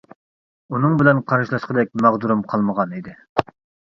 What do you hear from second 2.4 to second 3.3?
قالمىغان ئىدى.